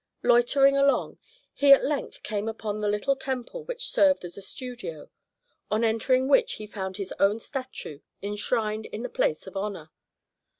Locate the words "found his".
6.65-7.13